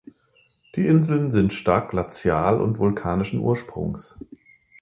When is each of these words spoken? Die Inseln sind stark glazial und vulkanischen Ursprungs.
Die 0.75 0.83
Inseln 0.87 1.29
sind 1.29 1.53
stark 1.53 1.91
glazial 1.91 2.59
und 2.59 2.79
vulkanischen 2.79 3.39
Ursprungs. 3.39 4.17